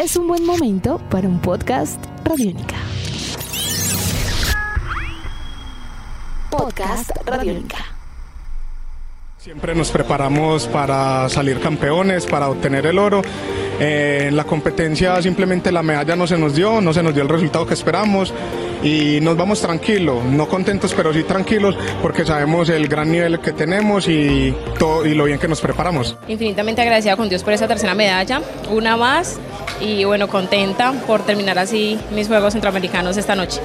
[0.00, 2.76] es un buen momento para un podcast Radiónica.
[6.50, 7.76] Podcast Radiónica.
[9.36, 13.20] Siempre nos preparamos para salir campeones, para obtener el oro.
[13.78, 17.22] Eh, en la competencia simplemente la medalla no se nos dio, no se nos dio
[17.22, 18.32] el resultado que esperamos
[18.82, 23.52] y nos vamos tranquilos, no contentos pero sí tranquilos porque sabemos el gran nivel que
[23.52, 26.16] tenemos y, todo, y lo bien que nos preparamos.
[26.28, 29.38] Infinitamente agradecida con Dios por esa tercera medalla, una más
[29.80, 33.60] y bueno, contenta por terminar así mis Juegos Centroamericanos esta noche.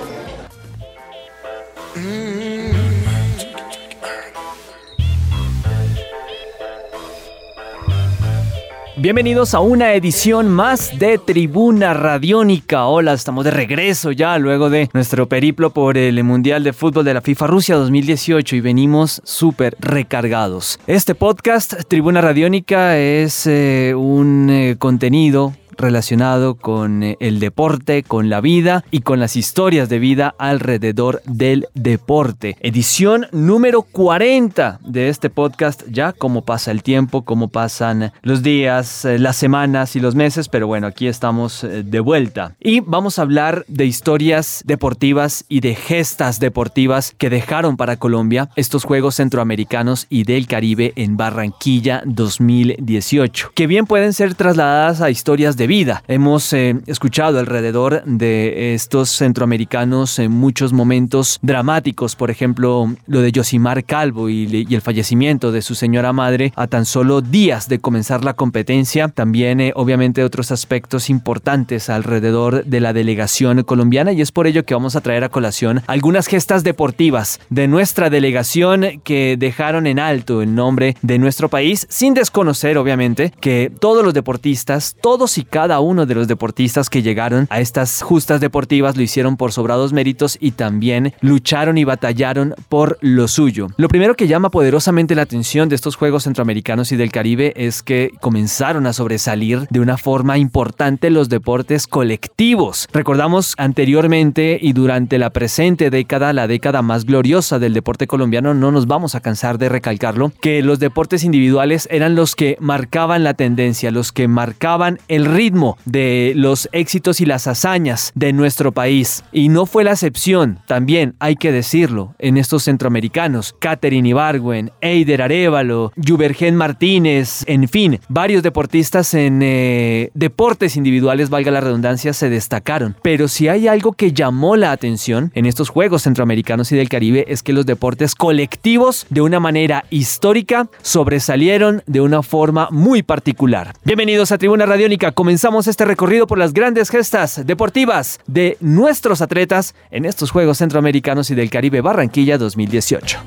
[8.97, 12.87] Bienvenidos a una edición más de Tribuna Radiónica.
[12.87, 17.13] Hola, estamos de regreso ya luego de nuestro periplo por el Mundial de Fútbol de
[17.13, 20.79] la FIFA Rusia 2018 y venimos súper recargados.
[20.87, 28.29] Este podcast, Tribuna Radiónica, es eh, un eh, contenido relacionado con eh, el deporte, con
[28.29, 32.57] la vida y con las historias de vida alrededor del deporte.
[32.61, 39.05] Edición número 40 de este podcast, ya como pasa el tiempo, como pasan los días,
[39.05, 42.55] eh, las semanas y los meses, pero bueno, aquí estamos eh, de vuelta.
[42.59, 48.49] Y vamos a hablar de historias deportivas y de gestas deportivas que dejaron para Colombia
[48.55, 55.09] estos Juegos Centroamericanos y del Caribe en Barranquilla 2018, que bien pueden ser trasladadas a
[55.09, 56.03] historias de vida.
[56.07, 63.31] Hemos eh, escuchado alrededor de estos centroamericanos en muchos momentos dramáticos, por ejemplo, lo de
[63.31, 68.23] Yosimar Calvo y, el fallecimiento de su señora madre a tan solo días de comenzar
[68.23, 69.07] la competencia.
[69.07, 74.65] También, eh, obviamente, otros aspectos importantes alrededor de la delegación colombiana y es por ello
[74.65, 79.99] que vamos a traer a colación algunas gestas deportivas de nuestra delegación que dejaron en
[79.99, 85.43] alto el nombre de nuestro país, sin desconocer, obviamente, que todos los deportistas, todos y
[85.55, 89.93] cada uno de los deportistas que llegaron a estas justas deportivas lo hicieron por sobrados
[89.93, 93.69] méritos y también lucharon y batallaron por lo suyo.
[93.77, 97.83] Lo primero que llama poderosamente la atención de estos Juegos Centroamericanos y del Caribe es
[97.83, 102.89] que comenzaron a sobresalir de una forma importante los deportes colectivos.
[102.91, 108.73] Recordamos anteriormente y durante la presente década, la década más gloriosa del deporte colombiano, no
[108.73, 113.35] nos vamos a cansar de recalcarlo, que los deportes individuales eran los que marcaban la
[113.35, 115.44] tendencia, los que marcaban el ritmo
[115.85, 119.23] de los éxitos y las hazañas de nuestro país.
[119.31, 123.55] Y no fue la excepción, también hay que decirlo, en estos centroamericanos.
[123.59, 131.51] Catherine Ibargüen, Eider Arevalo, Jubergen Martínez, en fin, varios deportistas en eh, deportes individuales, valga
[131.51, 132.95] la redundancia, se destacaron.
[133.03, 137.25] Pero si hay algo que llamó la atención en estos Juegos Centroamericanos y del Caribe
[137.27, 143.73] es que los deportes colectivos, de una manera histórica, sobresalieron de una forma muy particular.
[143.83, 145.34] Bienvenidos a Tribuna Radiónica, comenzamos
[145.67, 151.35] este recorrido por las grandes gestas deportivas de nuestros atletas en estos Juegos Centroamericanos y
[151.35, 153.19] del Caribe Barranquilla 2018.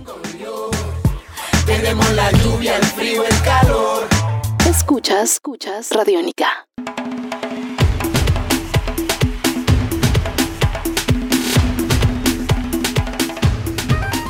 [1.67, 4.07] Tenemos la lluvia, el frío, el calor.
[4.69, 6.67] Escuchas, escuchas Radiónica.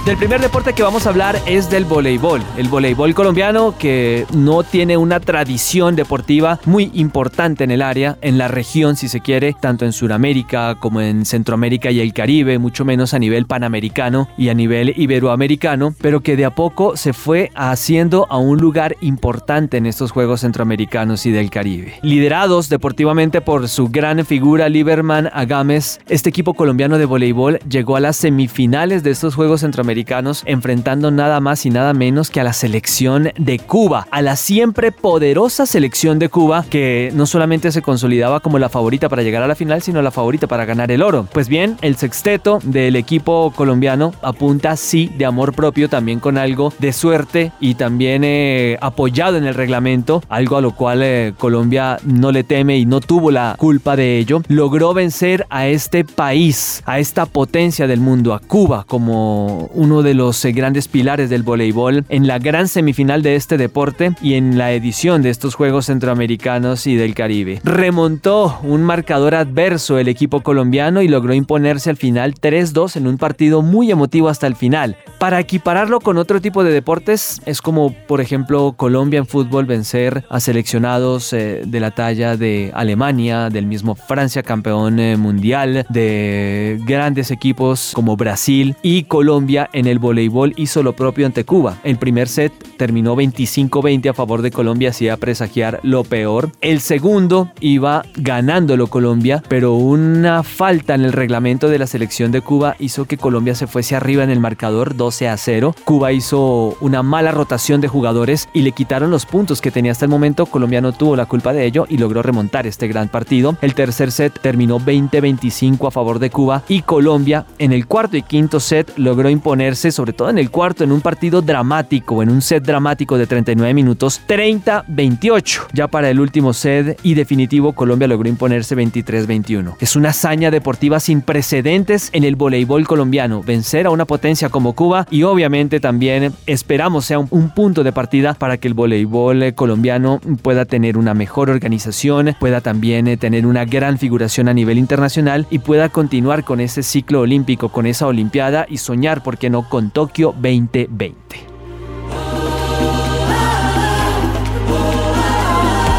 [0.09, 2.43] El primer deporte que vamos a hablar es del voleibol.
[2.57, 8.39] El voleibol colombiano que no tiene una tradición deportiva muy importante en el área, en
[8.39, 12.87] la región si se quiere, tanto en Sudamérica como en Centroamérica y el Caribe, mucho
[12.87, 17.51] menos a nivel panamericano y a nivel iberoamericano, pero que de a poco se fue
[17.55, 21.97] haciendo a un lugar importante en estos Juegos Centroamericanos y del Caribe.
[22.01, 28.01] Liderados deportivamente por su gran figura Lieberman Agames, este equipo colombiano de voleibol llegó a
[28.01, 29.98] las semifinales de estos Juegos Centroamericanos
[30.45, 34.93] enfrentando nada más y nada menos que a la selección de Cuba, a la siempre
[34.93, 39.49] poderosa selección de Cuba que no solamente se consolidaba como la favorita para llegar a
[39.49, 41.27] la final, sino la favorita para ganar el oro.
[41.33, 46.73] Pues bien, el sexteto del equipo colombiano apunta sí de amor propio, también con algo
[46.79, 51.99] de suerte y también eh, apoyado en el reglamento, algo a lo cual eh, Colombia
[52.05, 56.83] no le teme y no tuvo la culpa de ello, logró vencer a este país,
[56.87, 61.31] a esta potencia del mundo, a Cuba como un uno de los eh, grandes pilares
[61.31, 65.55] del voleibol en la gran semifinal de este deporte y en la edición de estos
[65.55, 67.63] Juegos Centroamericanos y del Caribe.
[67.65, 73.17] Remontó un marcador adverso el equipo colombiano y logró imponerse al final 3-2 en un
[73.17, 74.97] partido muy emotivo hasta el final.
[75.19, 80.27] Para equipararlo con otro tipo de deportes es como por ejemplo Colombia en fútbol vencer
[80.29, 86.79] a seleccionados eh, de la talla de Alemania, del mismo Francia campeón eh, mundial, de
[86.85, 91.79] grandes equipos como Brasil y Colombia en el voleibol hizo lo propio ante Cuba.
[91.85, 96.51] El primer set terminó 25-20 a favor de Colombia, hacía presagiar lo peor.
[96.61, 102.41] El segundo iba ganándolo Colombia, pero una falta en el reglamento de la selección de
[102.41, 105.77] Cuba hizo que Colombia se fuese arriba en el marcador 12 a 0.
[105.85, 110.07] Cuba hizo una mala rotación de jugadores y le quitaron los puntos que tenía hasta
[110.07, 110.47] el momento.
[110.47, 113.57] Colombia no tuvo la culpa de ello y logró remontar este gran partido.
[113.63, 118.23] El tercer set terminó 20-25 a favor de Cuba y Colombia en el cuarto y
[118.23, 119.29] quinto set logró
[119.59, 123.27] imponerse, sobre todo en el cuarto, en un partido dramático, en un set dramático de
[123.27, 125.67] 39 minutos, 30-28.
[125.73, 129.75] Ya para el último set y definitivo, Colombia logró imponerse 23-21.
[129.81, 134.75] Es una hazaña deportiva sin precedentes en el voleibol colombiano, vencer a una potencia como
[134.75, 139.55] Cuba y obviamente también esperamos sea un, un punto de partida para que el voleibol
[139.55, 145.49] colombiano pueda tener una mejor organización, pueda también tener una gran figuración a nivel internacional
[145.51, 149.67] y pueda continuar con ese ciclo olímpico, con esa Olimpiada y soñar, ¿por qué no?,
[149.67, 151.17] con Tokio 2020.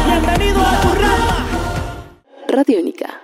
[0.06, 0.80] Bienvenido a
[2.46, 3.20] Radiónica.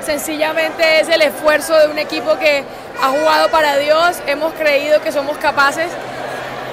[0.00, 2.64] Sencillamente es el esfuerzo de un equipo que
[3.02, 5.90] ha jugado para Dios, hemos creído que somos capaces,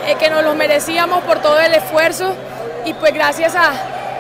[0.07, 2.35] eh, que nos lo merecíamos por todo el esfuerzo
[2.85, 3.73] y pues gracias a,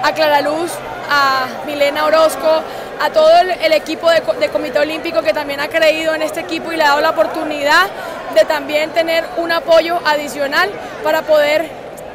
[0.03, 0.73] a Clara Luz,
[1.09, 2.63] a Milena Orozco,
[2.99, 6.77] a todo el, equipo de, Comité Olímpico que también ha creído en este equipo y
[6.77, 7.87] le ha dado la oportunidad
[8.33, 10.69] de también tener un apoyo adicional
[11.03, 11.69] para poder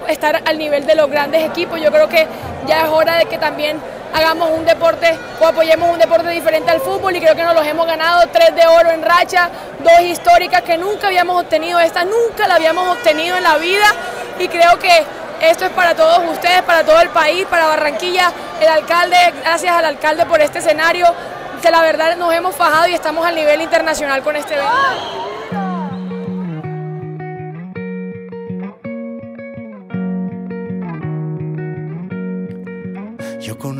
[0.08, 1.80] estar al nivel de los grandes equipos.
[1.80, 2.26] Yo creo que
[2.66, 3.78] ya es hora de que también
[4.14, 7.66] hagamos un deporte o apoyemos un deporte diferente al fútbol y creo que nos los
[7.66, 9.48] hemos ganado, tres de oro en racha,
[9.80, 13.86] dos históricas que nunca habíamos obtenido, esta nunca la habíamos obtenido en la vida
[14.38, 15.04] y creo que
[15.40, 18.30] esto es para todos ustedes, para todo el país, para Barranquilla,
[18.60, 21.06] el alcalde, gracias al alcalde por este escenario,
[21.60, 25.21] que la verdad nos hemos fajado y estamos al nivel internacional con este evento.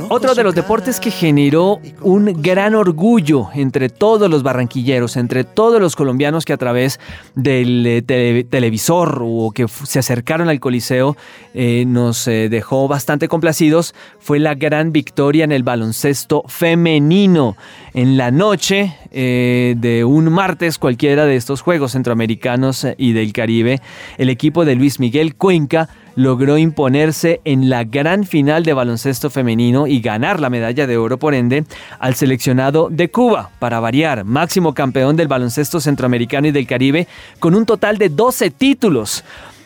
[0.09, 5.81] Otro de los deportes que generó un gran orgullo entre todos los barranquilleros, entre todos
[5.81, 7.01] los colombianos que a través
[7.35, 11.17] del eh, televisor o que se acercaron al Coliseo
[11.55, 17.57] eh, nos eh, dejó bastante complacidos, fue la gran victoria en el baloncesto femenino.
[17.95, 23.81] En la noche de un martes cualquiera de estos Juegos Centroamericanos y del Caribe,
[24.17, 29.87] el equipo de Luis Miguel Cuenca logró imponerse en la gran final de baloncesto femenino
[29.87, 31.65] y ganar la medalla de oro por ende
[31.99, 37.55] al seleccionado de Cuba, para variar, máximo campeón del baloncesto centroamericano y del Caribe, con
[37.55, 39.25] un total de 12 títulos.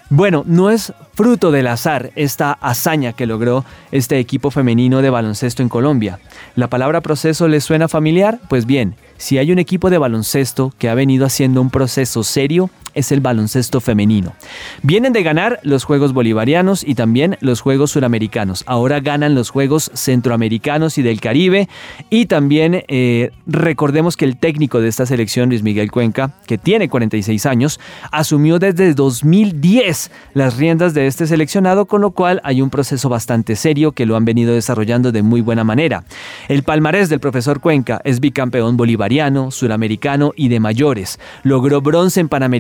[0.09, 5.63] Bueno, no es fruto del azar esta hazaña que logró este equipo femenino de baloncesto
[5.63, 6.21] en Colombia.
[6.57, 8.39] ¿La palabra proceso les suena familiar?
[8.51, 12.71] Pues bien, si hay un equipo de baloncesto que ha venido haciendo un proceso serio,
[12.97, 14.35] es el baloncesto femenino.
[14.83, 18.65] Vienen de ganar los Juegos Bolivarianos y también los Juegos Suramericanos.
[18.67, 21.69] Ahora ganan los Juegos Centroamericanos y del Caribe.
[22.09, 26.89] Y también eh, recordemos que el técnico de esta selección, Luis Miguel Cuenca, que tiene
[26.89, 27.79] 46 años,
[28.11, 33.93] asumió desde 2010 las riendas este seleccionado, con lo cual hay un proceso bastante serio
[33.93, 36.05] que lo han venido desarrollando de muy buena manera.
[36.49, 41.19] El palmarés del profesor Cuenca es bicampeón bolivariano, suramericano y de mayores.
[41.43, 42.57] Logró bronce en Panamericano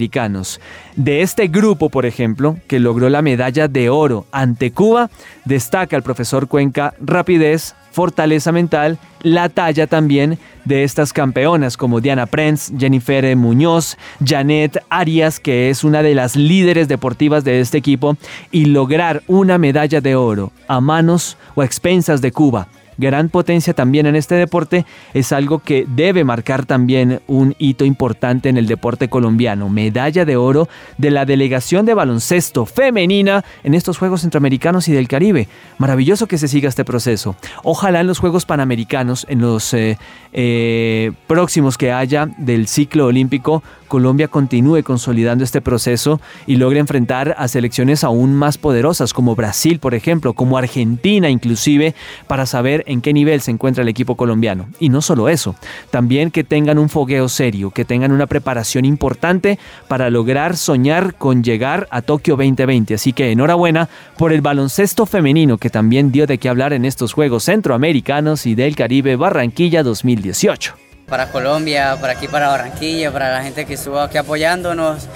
[0.96, 5.10] de este grupo, por ejemplo, que logró la medalla de oro ante Cuba,
[5.44, 12.26] destaca el profesor Cuenca rapidez, fortaleza mental, la talla también de estas campeonas como Diana
[12.26, 18.18] Prenz, Jennifer Muñoz, Janet Arias, que es una de las líderes deportivas de este equipo,
[18.50, 23.74] y lograr una medalla de oro a manos o a expensas de Cuba gran potencia
[23.74, 28.66] también en este deporte, es algo que debe marcar también un hito importante en el
[28.66, 29.68] deporte colombiano.
[29.68, 35.08] Medalla de oro de la delegación de baloncesto femenina en estos Juegos Centroamericanos y del
[35.08, 35.48] Caribe.
[35.78, 37.36] Maravilloso que se siga este proceso.
[37.62, 39.98] Ojalá en los Juegos Panamericanos, en los eh,
[40.32, 47.34] eh, próximos que haya del ciclo olímpico, Colombia continúe consolidando este proceso y logre enfrentar
[47.38, 51.94] a selecciones aún más poderosas como Brasil, por ejemplo, como Argentina inclusive,
[52.26, 54.68] para saber en qué nivel se encuentra el equipo colombiano.
[54.78, 55.54] Y no solo eso,
[55.90, 61.42] también que tengan un fogueo serio, que tengan una preparación importante para lograr soñar con
[61.42, 62.94] llegar a Tokio 2020.
[62.94, 67.12] Así que enhorabuena por el baloncesto femenino que también dio de qué hablar en estos
[67.12, 70.74] Juegos Centroamericanos y del Caribe Barranquilla 2018
[71.08, 75.06] para Colombia, para aquí, para Barranquilla, para la gente que estuvo aquí apoyándonos,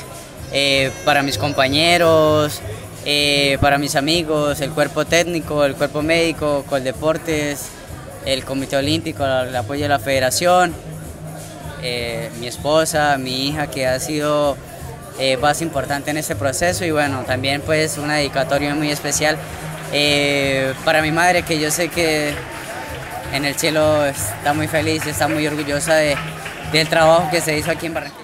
[0.52, 2.60] eh, para mis compañeros,
[3.12, 7.66] eh, para mis amigos, el cuerpo técnico, el cuerpo médico, Coldeportes,
[8.24, 10.72] el Comité Olímpico, el apoyo de la federación,
[11.82, 14.56] eh, mi esposa, mi hija que ha sido
[15.18, 19.36] eh, más importante en este proceso y bueno, también pues una dedicatoria muy especial
[19.92, 22.32] eh, para mi madre que yo sé que
[23.32, 26.16] en el cielo está muy feliz está muy orgullosa de,
[26.72, 28.19] del trabajo que se hizo aquí en Barranquilla.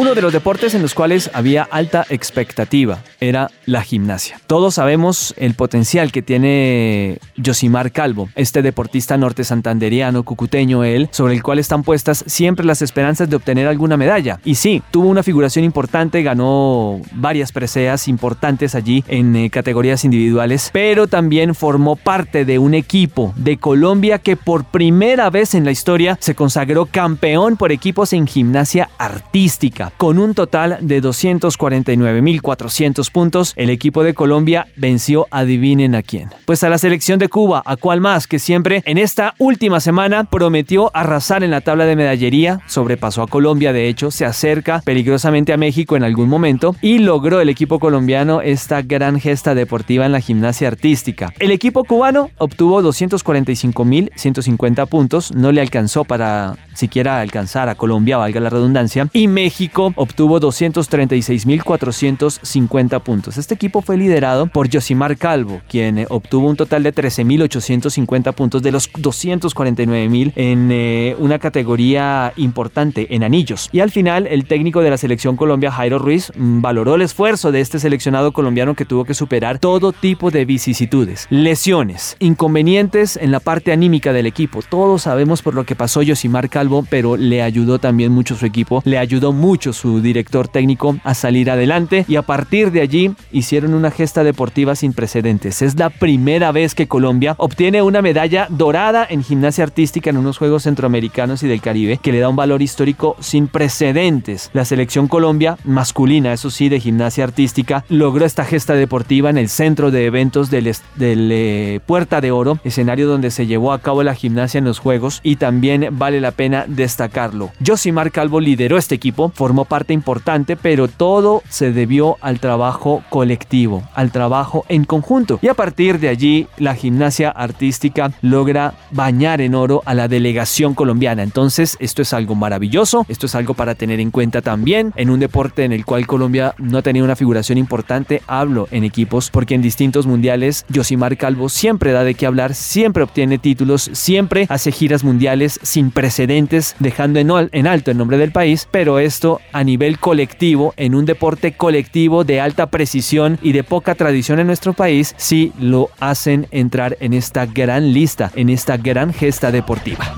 [0.00, 4.40] Uno de los deportes en los cuales había alta expectativa era la gimnasia.
[4.46, 11.34] Todos sabemos el potencial que tiene Josimar Calvo, este deportista norte santanderiano, cucuteño él, sobre
[11.34, 14.40] el cual están puestas siempre las esperanzas de obtener alguna medalla.
[14.42, 20.70] Y sí, tuvo una figuración importante, ganó varias preseas importantes allí en eh, categorías individuales,
[20.72, 25.72] pero también formó parte de un equipo de Colombia que por primera vez en la
[25.72, 29.89] historia se consagró campeón por equipos en gimnasia artística.
[29.96, 36.30] Con un total de 249.400 puntos, el equipo de Colombia venció, adivinen a quién.
[36.44, 40.24] Pues a la selección de Cuba, a cual más que siempre en esta última semana
[40.24, 45.52] prometió arrasar en la tabla de medallería, sobrepasó a Colombia, de hecho se acerca peligrosamente
[45.52, 50.12] a México en algún momento y logró el equipo colombiano esta gran gesta deportiva en
[50.12, 51.32] la gimnasia artística.
[51.38, 58.40] El equipo cubano obtuvo 245.150 puntos, no le alcanzó para siquiera alcanzar a Colombia, valga
[58.40, 63.38] la redundancia, y México obtuvo 236.450 puntos.
[63.38, 68.62] Este equipo fue liderado por Josimar Calvo, quien eh, obtuvo un total de 13.850 puntos
[68.62, 73.68] de los 249.000 en eh, una categoría importante, en anillos.
[73.72, 77.52] Y al final, el técnico de la selección Colombia, Jairo Ruiz, mm, valoró el esfuerzo
[77.52, 83.30] de este seleccionado colombiano que tuvo que superar todo tipo de vicisitudes, lesiones, inconvenientes en
[83.30, 84.60] la parte anímica del equipo.
[84.68, 88.82] Todos sabemos por lo que pasó Josimar Calvo pero le ayudó también mucho su equipo,
[88.84, 93.74] le ayudó mucho su director técnico a salir adelante y a partir de allí hicieron
[93.74, 95.62] una gesta deportiva sin precedentes.
[95.62, 100.38] Es la primera vez que Colombia obtiene una medalla dorada en gimnasia artística en unos
[100.38, 104.50] Juegos Centroamericanos y del Caribe que le da un valor histórico sin precedentes.
[104.52, 109.48] La selección Colombia masculina, eso sí, de gimnasia artística, logró esta gesta deportiva en el
[109.48, 114.14] centro de eventos del, eh, Puerta de Oro, escenario donde se llevó a cabo la
[114.14, 117.50] gimnasia en los Juegos y también vale la pena destacarlo.
[117.64, 123.82] Josimar Calvo lideró este equipo, formó parte importante, pero todo se debió al trabajo colectivo,
[123.94, 125.40] al trabajo en conjunto.
[125.42, 130.74] Y a partir de allí, la gimnasia artística logra bañar en oro a la delegación
[130.74, 131.24] colombiana.
[131.24, 135.18] Entonces, esto es algo maravilloso, esto es algo para tener en cuenta también en un
[135.18, 138.22] deporte en el cual Colombia no ha tenido una figuración importante.
[138.28, 143.02] Hablo en equipos porque en distintos mundiales Josimar Calvo siempre da de qué hablar, siempre
[143.02, 148.68] obtiene títulos, siempre hace giras mundiales sin precedentes dejando en, alto el nombre del país,
[148.70, 153.94] pero esto a nivel colectivo, en un deporte colectivo de alta precisión y de poca
[153.94, 159.12] tradición en nuestro país, sí lo hacen entrar en esta gran lista, en esta gran
[159.12, 160.14] gesta deportiva.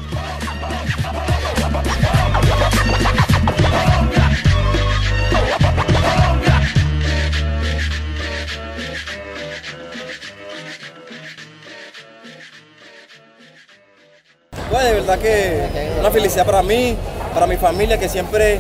[14.71, 16.97] Pues de verdad que una felicidad para mí,
[17.35, 18.59] para mi familia, que siempre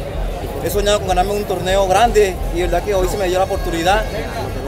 [0.64, 3.44] he soñado con ganarme un torneo grande y verdad que hoy se me dio la
[3.44, 4.02] oportunidad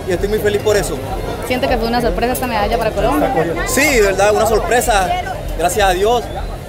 [0.08, 0.96] y estoy muy feliz por eso.
[1.46, 3.32] ¿Siente que fue una sorpresa esta medalla para Colombia?
[3.66, 5.08] Sí, de verdad, una sorpresa,
[5.58, 6.24] gracias a Dios.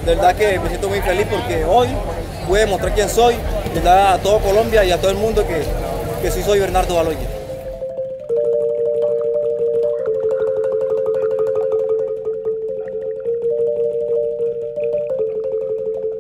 [0.06, 1.88] De verdad que me siento muy feliz porque hoy
[2.48, 3.36] pude mostrar quién soy,
[3.74, 5.64] de verdad a todo Colombia y a todo el mundo que,
[6.22, 7.35] que sí soy Bernardo Baloya.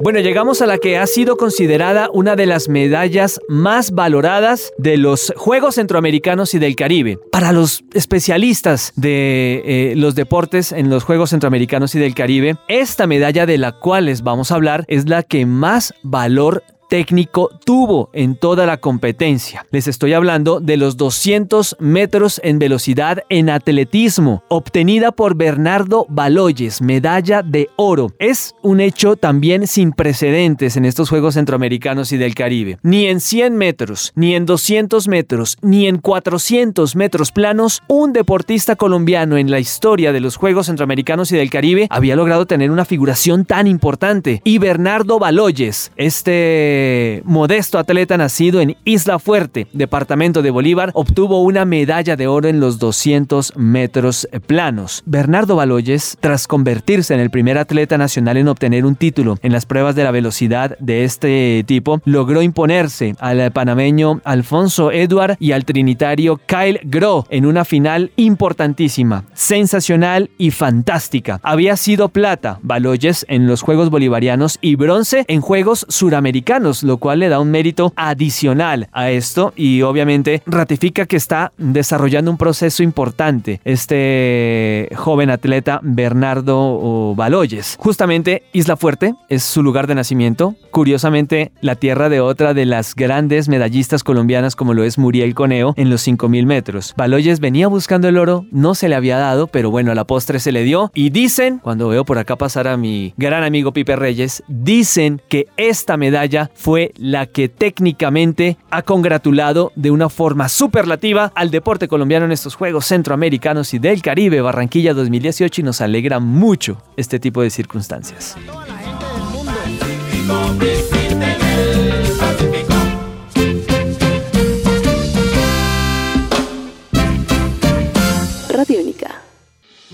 [0.05, 4.97] Bueno, llegamos a la que ha sido considerada una de las medallas más valoradas de
[4.97, 7.17] los Juegos Centroamericanos y del Caribe.
[7.31, 13.07] Para los especialistas de eh, los deportes en los Juegos Centroamericanos y del Caribe, esta
[13.07, 18.09] medalla de la cual les vamos a hablar es la que más valor técnico tuvo
[18.13, 19.65] en toda la competencia.
[19.71, 26.81] Les estoy hablando de los 200 metros en velocidad en atletismo, obtenida por Bernardo Baloyes,
[26.81, 28.11] medalla de oro.
[28.19, 32.77] Es un hecho también sin precedentes en estos Juegos Centroamericanos y del Caribe.
[32.83, 38.75] Ni en 100 metros, ni en 200 metros, ni en 400 metros planos, un deportista
[38.75, 42.85] colombiano en la historia de los Juegos Centroamericanos y del Caribe había logrado tener una
[42.85, 44.41] figuración tan importante.
[44.43, 46.74] Y Bernardo Baloyes, este
[47.23, 52.59] Modesto atleta nacido en Isla Fuerte, departamento de Bolívar, obtuvo una medalla de oro en
[52.59, 55.03] los 200 metros planos.
[55.05, 59.65] Bernardo Baloyes, tras convertirse en el primer atleta nacional en obtener un título en las
[59.65, 65.65] pruebas de la velocidad de este tipo, logró imponerse al panameño Alfonso Edward y al
[65.65, 71.39] trinitario Kyle Gro en una final importantísima, sensacional y fantástica.
[71.43, 77.19] Había sido plata Baloyes en los Juegos Bolivarianos y bronce en Juegos Suramericanos, lo cual
[77.19, 82.83] le da un mérito adicional a esto y obviamente ratifica que está desarrollando un proceso
[82.83, 87.75] importante este joven atleta Bernardo Baloyes.
[87.79, 92.95] Justamente Isla Fuerte es su lugar de nacimiento, curiosamente la tierra de otra de las
[92.95, 96.93] grandes medallistas colombianas como lo es Muriel Coneo en los 5000 metros.
[96.97, 100.39] Baloyes venía buscando el oro, no se le había dado, pero bueno, a la postre
[100.39, 103.95] se le dio y dicen, cuando veo por acá pasar a mi gran amigo Pipe
[103.95, 111.31] Reyes, dicen que esta medalla fue la que técnicamente ha congratulado de una forma superlativa
[111.35, 116.19] al deporte colombiano en estos Juegos Centroamericanos y del Caribe Barranquilla 2018 y nos alegra
[116.19, 118.35] mucho este tipo de circunstancias.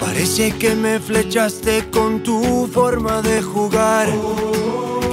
[0.01, 4.09] Parece que me flechaste con tu forma de jugar.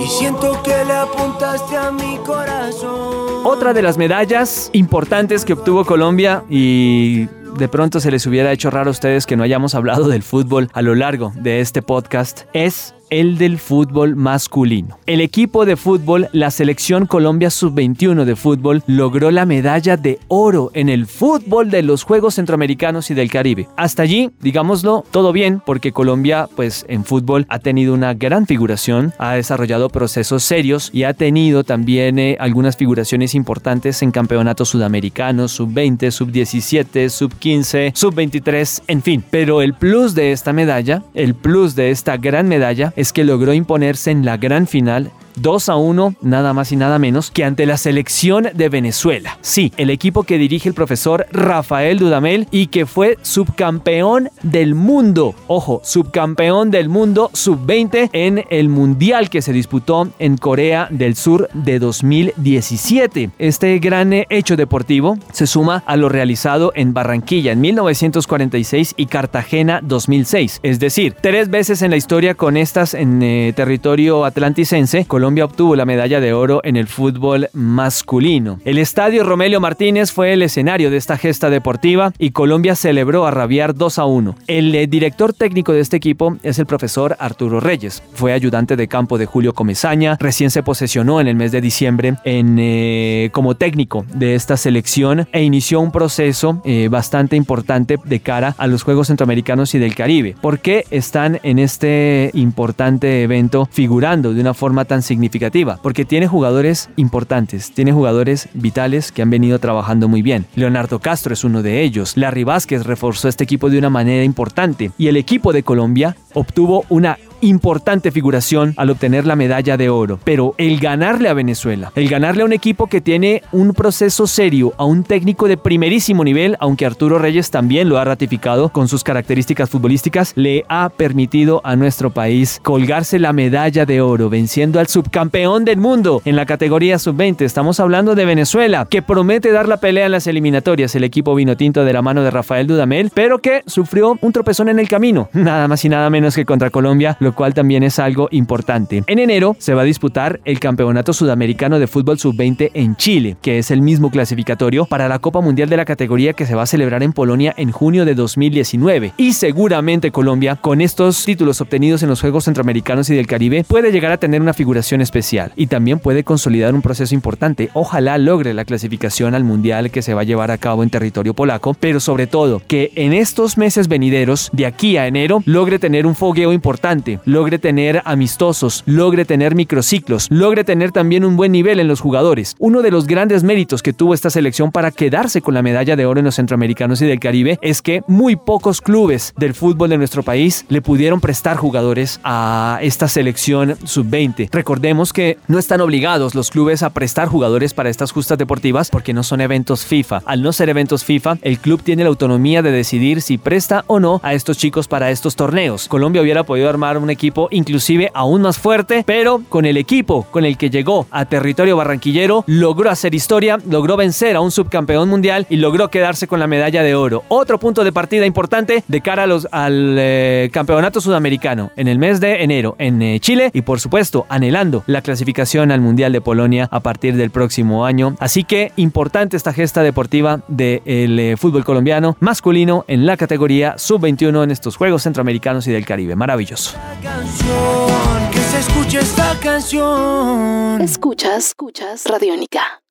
[0.03, 3.45] Y siento que le apuntaste a mi corazón.
[3.45, 7.27] Otra de las medallas importantes que obtuvo Colombia y
[7.59, 10.71] de pronto se les hubiera hecho raro a ustedes que no hayamos hablado del fútbol
[10.73, 14.99] a lo largo de este podcast es el del fútbol masculino.
[15.07, 20.71] El equipo de fútbol, la selección Colombia Sub-21 de fútbol, logró la medalla de oro
[20.75, 23.69] en el fútbol de los Juegos Centroamericanos y del Caribe.
[23.77, 29.13] Hasta allí, digámoslo, todo bien, porque Colombia, pues en fútbol, ha tenido una gran figuración,
[29.19, 35.53] ha desarrollado procesos serios y ha tenido también eh, algunas figuraciones importantes en campeonatos sudamericanos,
[35.53, 39.25] Sub-20, Sub-17, Sub-15, Sub-23, en fin.
[39.31, 43.55] Pero el plus de esta medalla, el plus de esta gran medalla, es que logró
[43.55, 47.67] imponerse en la gran final 2 a 1, nada más y nada menos que ante
[47.67, 49.39] la selección de Venezuela.
[49.41, 55.35] Sí, el equipo que dirige el profesor Rafael Dudamel y que fue subcampeón del mundo.
[55.47, 61.49] Ojo, subcampeón del mundo sub-20 en el mundial que se disputó en Corea del Sur
[61.55, 63.31] de 2017.
[63.39, 69.81] Este gran hecho deportivo se suma a lo realizado en Barranquilla en 1946 y Cartagena
[69.83, 70.61] 2006.
[70.63, 75.77] Es decir, tres veces en la historia con estas en eh, territorio atlanticense, Colombia obtuvo
[75.77, 78.61] la medalla de oro en el fútbol masculino.
[78.65, 83.31] El estadio Romelio Martínez fue el escenario de esta gesta deportiva y Colombia celebró a
[83.31, 84.35] rabiar 2 a 1.
[84.47, 88.03] El eh, director técnico de este equipo es el profesor Arturo Reyes.
[88.15, 92.15] Fue ayudante de campo de Julio Comezaña, recién se posesionó en el mes de diciembre
[92.25, 98.55] eh, como técnico de esta selección e inició un proceso eh, bastante importante de cara
[98.59, 100.35] a los Juegos Centroamericanos y del Caribe.
[100.41, 105.18] ¿Por qué están en este importante evento figurando de una forma tan significativa?
[105.19, 110.47] Significativa, porque tiene jugadores importantes, tiene jugadores vitales que han venido trabajando muy bien.
[110.55, 112.17] Leonardo Castro es uno de ellos.
[112.17, 116.85] Larry Vázquez reforzó este equipo de una manera importante y el equipo de Colombia obtuvo
[116.89, 120.19] una importante figuración al obtener la medalla de oro.
[120.25, 124.73] Pero el ganarle a Venezuela, el ganarle a un equipo que tiene un proceso serio,
[124.77, 129.05] a un técnico de primerísimo nivel, aunque Arturo Reyes también lo ha ratificado con sus
[129.05, 134.89] características futbolísticas, le ha permitido a nuestro país colgarse la medalla de oro, venciendo al
[134.89, 137.43] subcampeón del mundo en la categoría sub-20.
[137.43, 141.57] Estamos hablando de Venezuela, que promete dar la pelea en las eliminatorias, el equipo vino
[141.57, 145.29] tinto de la mano de Rafael Dudamel, pero que sufrió un tropezón en el camino,
[145.33, 149.05] nada más y nada menos que contra Colombia, lo cual también es algo importante.
[149.07, 153.59] En enero se va a disputar el Campeonato Sudamericano de Fútbol Sub-20 en Chile, que
[153.59, 156.67] es el mismo clasificatorio para la Copa Mundial de la categoría que se va a
[156.67, 159.13] celebrar en Polonia en junio de 2019.
[159.17, 163.93] Y seguramente Colombia, con estos títulos obtenidos en los Juegos Centroamericanos y del Caribe, puede
[163.93, 167.71] llegar a tener una figuración especial y también puede consolidar un proceso importante.
[167.75, 171.35] Ojalá logre la clasificación al Mundial que se va a llevar a cabo en territorio
[171.35, 176.07] polaco, pero sobre todo que en estos meses venideros, de aquí a enero, logre tener
[176.07, 181.81] un fogueo importante, logre tener amistosos, logre tener microciclos, logre tener también un buen nivel
[181.81, 182.55] en los jugadores.
[182.59, 186.07] Uno de los grandes méritos que tuvo esta selección para quedarse con la medalla de
[186.07, 189.99] oro en los centroamericanos y del Caribe es que muy pocos clubes del fútbol de
[189.99, 194.49] nuestro país le pudieron prestar jugadores a esta selección sub-20.
[194.53, 199.13] Recordemos que no están obligados los clubes a prestar jugadores para estas justas deportivas porque
[199.13, 200.23] no son eventos FIFA.
[200.25, 204.01] Al no ser eventos FIFA, el club tiene la autonomía de decidir si presta o
[204.01, 205.89] no a estos chicos para estos torneos.
[205.89, 210.45] Colombia hubiera podido armar un equipo inclusive aún más fuerte, pero con el equipo con
[210.45, 215.47] el que llegó a territorio barranquillero, logró hacer historia, logró vencer a un subcampeón mundial
[215.49, 217.25] y logró quedarse con la medalla de oro.
[217.29, 221.99] Otro punto de partida importante de cara a los, al eh, campeonato sudamericano en el
[221.99, 226.21] mes de enero en eh, Chile y por supuesto anhelando la clasificación al Mundial de
[226.21, 228.17] Polonia a partir del próximo año.
[228.21, 234.45] Así que importante esta gesta deportiva del eh, fútbol colombiano masculino en la categoría sub-21
[234.45, 236.17] en estos Juegos Centroamericanos y del Caribe.
[236.17, 236.77] Maravilloso.
[237.01, 240.81] Que se escuche esta canción.
[240.81, 242.83] Escuchas, escuchas Radiónica.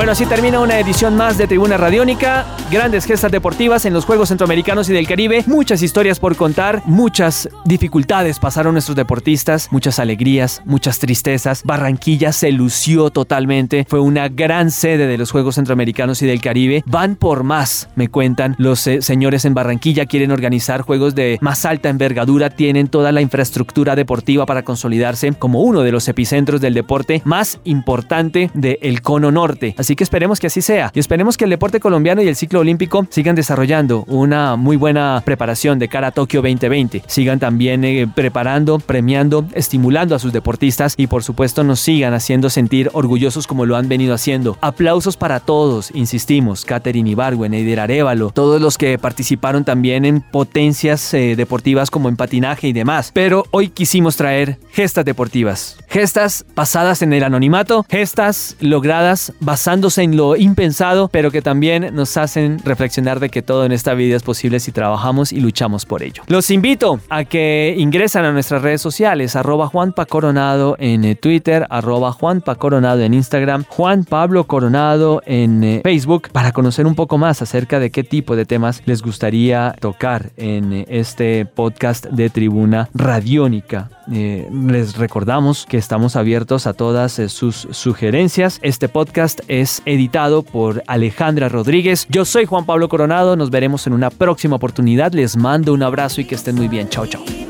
[0.00, 2.46] Bueno, así termina una edición más de Tribuna Radiónica.
[2.70, 5.44] Grandes gestas deportivas en los Juegos Centroamericanos y del Caribe.
[5.46, 11.62] Muchas historias por contar, muchas dificultades pasaron nuestros deportistas, muchas alegrías, muchas tristezas.
[11.64, 13.84] Barranquilla se lució totalmente.
[13.90, 16.82] Fue una gran sede de los Juegos Centroamericanos y del Caribe.
[16.86, 18.54] Van por más, me cuentan.
[18.56, 22.48] Los eh, señores en Barranquilla quieren organizar juegos de más alta envergadura.
[22.48, 27.60] Tienen toda la infraestructura deportiva para consolidarse como uno de los epicentros del deporte más
[27.64, 29.74] importante del cono norte.
[29.96, 33.06] Que esperemos que así sea y esperemos que el deporte colombiano y el ciclo olímpico
[33.10, 37.02] sigan desarrollando una muy buena preparación de cara a Tokio 2020.
[37.06, 42.50] Sigan también eh, preparando, premiando, estimulando a sus deportistas y por supuesto nos sigan haciendo
[42.50, 44.58] sentir orgullosos como lo han venido haciendo.
[44.60, 51.12] Aplausos para todos, insistimos, Katherine Ibargüen, Eider Arevalo, todos los que participaron también en potencias
[51.14, 53.10] eh, deportivas como en patinaje y demás.
[53.12, 60.16] Pero hoy quisimos traer gestas deportivas, gestas basadas en el anonimato, gestas logradas basando en
[60.16, 64.22] lo impensado, pero que también nos hacen reflexionar de que todo en esta vida es
[64.22, 66.22] posible si trabajamos y luchamos por ello.
[66.28, 71.66] Los invito a que ingresen a nuestras redes sociales, arroba Juanpa Coronado en eh, Twitter,
[71.70, 77.18] arroba Juanpa Coronado en Instagram, Juan Pablo Coronado en eh, Facebook, para conocer un poco
[77.18, 82.30] más acerca de qué tipo de temas les gustaría tocar en eh, este podcast de
[82.30, 83.88] Tribuna Radiónica.
[84.08, 88.60] les recordamos que estamos abiertos a todas sus sugerencias.
[88.62, 92.06] Este podcast es editado por Alejandra Rodríguez.
[92.08, 95.12] Yo soy Juan Pablo Coronado, nos veremos en una próxima oportunidad.
[95.12, 96.88] Les mando un abrazo y que estén muy bien.
[96.88, 97.49] Chao, chao.